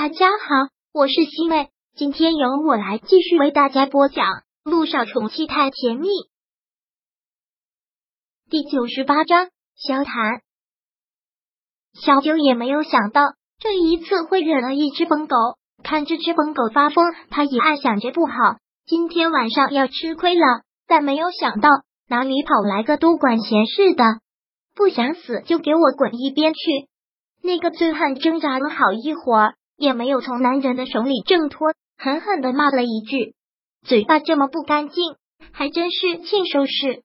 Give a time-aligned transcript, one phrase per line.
[0.00, 4.26] 大家好，我是西妹，今天由我来继续为大家播讲
[4.62, 6.06] 《路上宠妻太甜蜜》
[8.48, 9.48] 第九十八章。
[9.74, 10.14] 萧谈，
[11.94, 13.22] 小九也没有想到
[13.58, 15.34] 这一次会惹了一只疯狗，
[15.82, 18.32] 看这只疯狗发疯，他也暗想着不好，
[18.86, 20.62] 今天晚上要吃亏了。
[20.86, 21.70] 但没有想到
[22.06, 24.04] 哪里跑来个多管闲事的，
[24.76, 26.88] 不想死就给我滚一边去！
[27.42, 29.54] 那个醉汉挣扎了好一会儿。
[29.78, 33.34] 也没有从男人的手里挣脱，狠狠的骂了一句
[33.86, 35.14] ：“嘴巴这么不干净，
[35.52, 37.02] 还真是欠收拾。”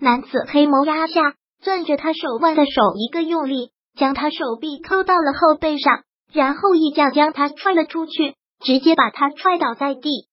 [0.00, 10.26] 男子黑眸压下，攥着他手腕的手一个用力，将他手臂扣到了后背上，然后一脚将他踹了出去，直接把他踹倒在地。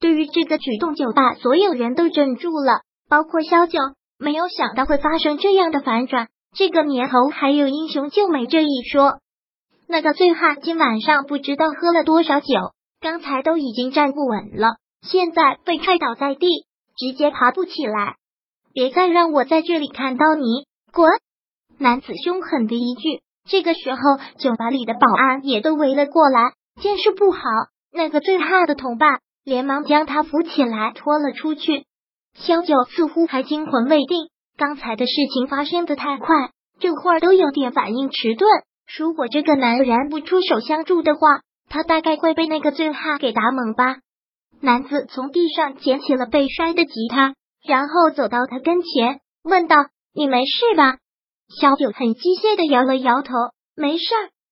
[0.00, 3.78] 对于这个举动，酒吧所有人都怔住了，包括萧九，
[4.18, 6.28] 没有想到会发生这样的反转。
[6.56, 9.18] 这个年头还有英雄救美这一说。
[9.86, 12.46] 那个醉汉今晚上不知道喝了多少酒，
[13.00, 16.46] 刚才都已经站不稳了，现在被踹倒在地，
[16.96, 18.16] 直接爬不起来。
[18.72, 21.08] 别再让我在这里看到你，滚！
[21.78, 23.22] 男子凶狠的一句。
[23.48, 24.00] 这个时候，
[24.38, 27.40] 酒吧里的保安也都围了过来，见势不好，
[27.92, 31.84] 那个醉汉的同伴连忙将他扶起来，拖了出去。
[32.34, 36.26] 小九似乎还惊魂未定，刚才的事情发生的太快，
[36.80, 38.50] 这会儿都有点反应迟钝。
[38.86, 44.00] 如果这个男人不出手相助的话，他大概会被那个醉汉给打懵吧。
[44.60, 47.34] 男子从地上捡起了被摔的吉他，
[47.66, 49.76] 然后走到他跟前，问道
[50.14, 50.98] ：“你没事吧？”
[51.60, 53.32] 小九很机械的摇了摇头
[53.76, 54.04] ：“没事，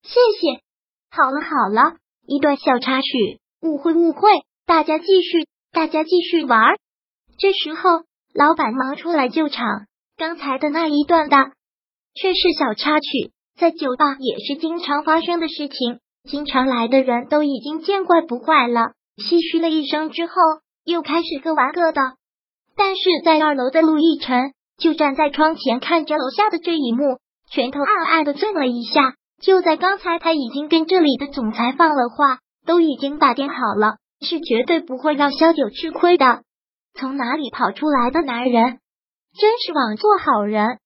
[0.02, 0.62] 谢谢。”
[1.10, 4.30] 好了好了，一段小插曲，误会误会，
[4.66, 6.74] 大家继续，大家继续玩。
[7.38, 11.36] 这时候，老板忙出来救场，刚才的那一段的
[12.14, 13.31] 却是小插曲。
[13.58, 18.92] 在酒吧也是经常发生的事情，经常来的人都已经见怪不怪了。
[19.16, 20.32] 唏嘘了一声之后，
[20.84, 22.00] 又开始各玩各的。
[22.76, 27.18] 但是在二楼的陆亦辰就站在窗前看着楼下的这一幕，
[27.50, 29.14] 拳头暗暗的攥了一下。
[29.42, 36.42] 就在刚才，他已经跟这里的总裁放了话，都已经打点好了，是绝对不会让萧九吃亏的。
[36.94, 38.78] 从哪里跑出来的男人，
[39.38, 40.78] 真是枉做好人。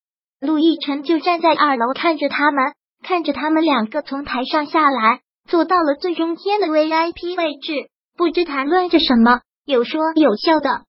[0.47, 10.85] 陆亦辰就站在二楼看着他们，看着他们两个从台上下来，坐到了最中间的 VIP 位置，不知谈论着什么，有说有笑的。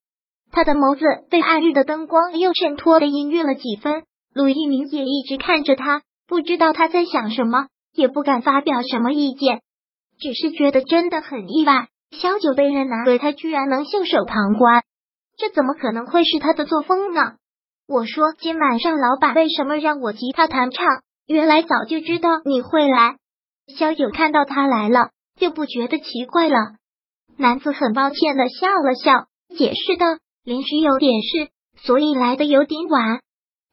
[0.52, 4.04] 他的眸子被暗日的灯光又衬托的阴郁了几分。
[4.34, 9.62] 陆一鸣也一直看着他，不知道他在想什么，也不敢发表什么意见，
[10.20, 11.88] 只是觉得真的很意外。
[12.12, 14.84] 萧九被人拿回，他居然能袖手旁观，
[15.38, 17.34] 这怎么可能会是他的作风呢？
[17.90, 20.86] 我说今晚上老板为什么让我吉他弹唱？
[21.26, 23.16] 原来早就知道你会来。
[23.78, 26.58] 萧九看到他来了，就不觉得奇怪了。
[27.38, 29.28] 男子很抱歉的笑了笑，
[29.58, 30.06] 解释道
[30.44, 33.22] ：“临时有点事，所以来的有点晚。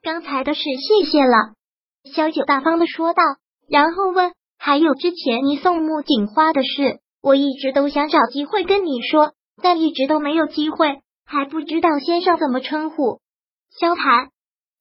[0.01, 1.55] 刚才的事谢谢了。”
[2.15, 3.23] 萧九大方的说道，
[3.69, 13.19] 然后问：“还有之前你送木槿花的事，我一直都想找机会跟你说，但一直都没有机会，还不知道先生怎么称呼。”
[13.77, 14.31] 萧谈，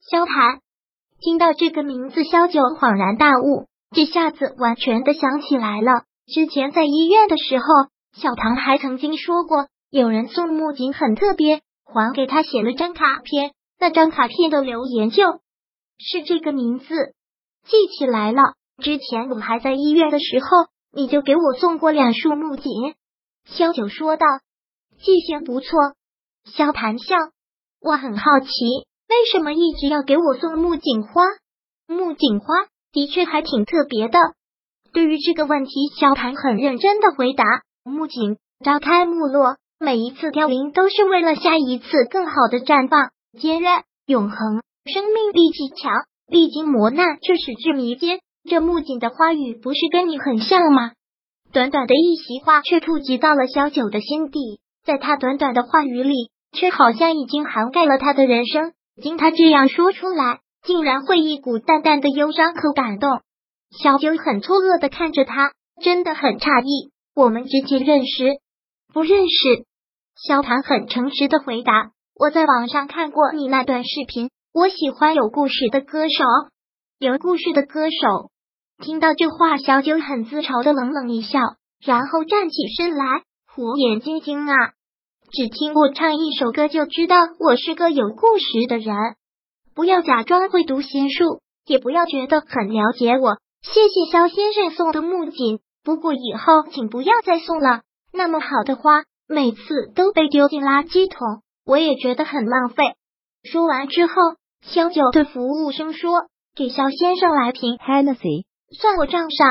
[0.01, 0.61] 萧谈，
[1.19, 6.03] 听到这个名字，萧九恍然大悟，这下子完全的想起来了。
[6.27, 7.65] 之前在医院的时候，
[8.15, 13.53] 小唐还曾经说过，有人送木槿很特别，还给他写了张卡片。
[13.79, 15.25] 那张卡片的留言就
[15.97, 17.15] 是这个名字，
[17.65, 18.43] 记起来了。
[18.77, 20.47] 之前我还在医院的时候，
[20.91, 22.71] 你就给我送过两束木槿。
[23.45, 24.27] 萧九说道，
[24.99, 25.79] 记性不错。
[26.45, 27.15] 萧谈笑。
[27.83, 28.47] 我很好奇，
[29.09, 31.21] 为什么一直要给我送木槿花？
[31.85, 32.45] 木槿花
[32.93, 34.17] 的确还挺特别的。
[34.93, 37.43] 对于这个问题，小谭很认真的回答：
[37.83, 45.91] 木槿朝开木落，每一次凋零都是为了下一次更好的绽放，坚韧永恒，生命力极强，
[46.25, 48.21] 历经磨难却始至弥坚。
[48.49, 50.93] 这木槿的花语不是跟你很像吗？
[51.51, 56.29] 短短的一席话，却触及到了小九的心底，在他短短的话语里。
[56.53, 58.73] 却好像已经涵盖了他的人生。
[59.01, 63.21] 经他这样说出来，竟然会一股淡淡的忧伤和感动。
[63.71, 65.51] 小九很错愕的看着他，
[65.83, 66.91] 真的很诧异。
[67.15, 68.35] 我们之前认识？
[68.93, 69.65] 不认识。
[70.15, 76.23] 萧谈很诚实的回答：“我在网上看过你那段视频，我喜欢有故事的歌手。
[76.99, 78.29] 有故事的歌手。”
[78.83, 81.39] 听到这话，小九很自嘲的冷冷一笑，
[81.83, 84.53] 然后站起身来，火眼金睛啊！
[85.35, 88.95] 只听我唱一首歌就知道我是个有故事的人，
[89.73, 93.37] 不要假装会读心术，也不要觉得很了解我。
[93.63, 97.81] 谢谢肖先生送的木槿，不过以后请不要再送了，
[98.11, 102.93] 那么好的花每次都被丢进垃圾桶，我也觉得很浪费。
[103.41, 104.13] 说完之后，
[104.61, 106.11] 肖九对服务生说
[106.55, 108.45] ：“给肖先生来瓶 Hennessy，
[108.79, 109.47] 算我账上。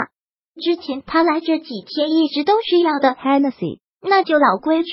[0.62, 4.93] 之前他来这几天一直都需要的 Hennessy，那就老规矩。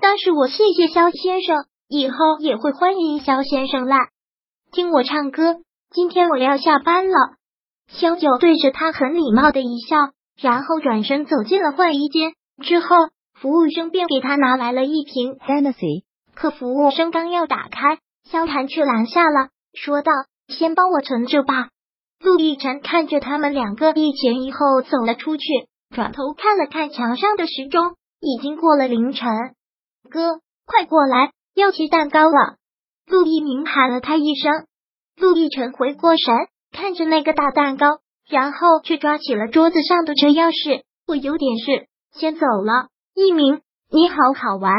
[0.00, 3.98] 但是我谢谢肖先生，以后也会欢迎肖先生来
[4.72, 5.56] 听我唱歌。
[5.90, 7.14] 今天我要下班了。”
[7.88, 9.96] 肖九对着他很礼貌的一笑，
[10.40, 12.32] 然后转身走进了换衣间。
[12.62, 12.96] 之后，
[13.34, 16.04] 服务生便给他拿来了一瓶 Hennessy，
[16.34, 20.10] 可服务生刚要打开，萧谭却拦下了，说道
[20.48, 21.68] ：“先帮我存着吧。”
[22.24, 25.42] 陆亦辰看着他们两个一前一后走了出去，
[25.94, 29.28] 转头看了看墙上的时钟，已经过了凌晨。
[30.10, 32.56] 哥，快过来，要切蛋糕了！
[33.06, 34.66] 陆一鸣喊了他一声。
[35.16, 36.34] 陆亦辰回过神。
[36.74, 40.84] 看着那个大蛋糕，然后却抓起了桌子上的车钥匙。
[41.06, 42.88] 我有点事，先走了。
[43.14, 43.60] 一鸣，
[43.90, 44.72] 你好好玩。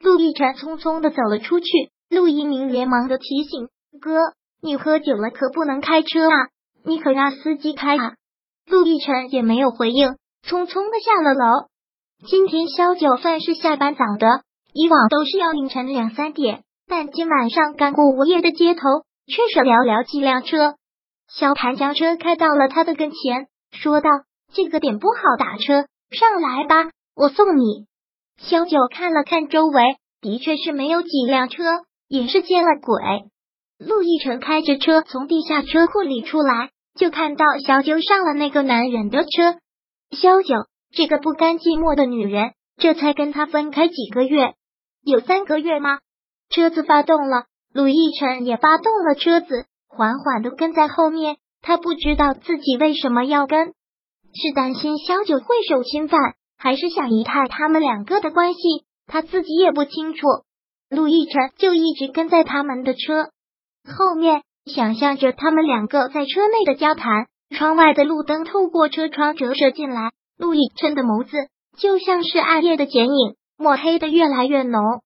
[0.00, 1.66] 陆亦辰匆匆的走了出去。
[2.08, 3.68] 陆一鸣连忙的提醒
[4.00, 4.16] ：“哥，
[4.62, 6.48] 你喝酒了可不能开车啊，
[6.82, 8.14] 你可让司机开啊。”
[8.66, 10.16] 陆亦辰也没有回应，
[10.46, 11.68] 匆匆的下了楼。
[12.26, 14.44] 今天萧九算是下班早的，
[14.80, 18.82] 以往都是要凌晨两三点，但今晚上干过午夜的街头
[19.26, 20.76] 却是寥寥几辆车。
[21.28, 24.08] 萧谭将车开到了他的跟前，说道
[24.54, 27.86] ：“这个点不好打车，上来吧，我送你。”
[28.38, 29.82] 萧九看了看周围，
[30.20, 31.64] 的确是没有几辆车，
[32.06, 33.02] 也是见了鬼。
[33.84, 39.58] 陆亦辰开着车从地下车库里出来，就看到萧九上了那个男人的车。
[40.12, 40.54] 萧九
[40.92, 44.54] 这个不甘寂寞的女人，这才跟他分开几个月，
[45.08, 45.98] 有三个月吗？
[46.50, 49.64] 车子发动了，陆亦辰也发动了车子。
[49.88, 56.20] 缓缓的跟在后面，他不知道自己为什么要跟，是担心萧九会受侵犯，
[56.58, 58.60] 还是想一探他们两个的关系，
[59.06, 60.26] 他自己也不清楚。
[60.90, 63.30] 陆亦辰就一直跟在他们的车
[63.96, 67.26] 后面，想象着他们两个在车内的交谈。
[67.56, 71.30] 窗外的路灯透过车窗折射进来，陆亦辰的眸子
[71.78, 75.02] 就像是暗夜的剪影，墨黑的越来越浓。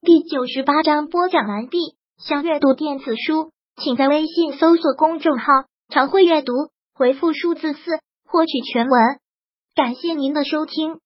[0.00, 1.78] 第九十八章播讲完毕。
[2.18, 5.44] 想阅读电子书，请在微信搜索公众号
[5.88, 6.52] “常会阅读”，
[6.92, 7.80] 回复数字四
[8.26, 9.20] 获取全文。
[9.76, 10.98] 感谢您的收听。